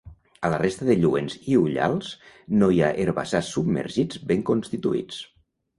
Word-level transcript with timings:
A 0.47 0.49
la 0.53 0.57
resta 0.61 0.87
de 0.87 0.95
lluents 1.03 1.35
i 1.51 1.59
ullals 1.65 2.09
no 2.63 2.73
hi 2.77 2.83
ha 2.87 2.91
herbassars 3.05 3.55
submergits 3.59 4.25
ben 4.33 4.47
constituïts. 4.53 5.27